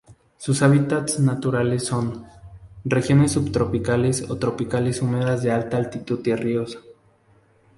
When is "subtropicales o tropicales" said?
3.33-4.99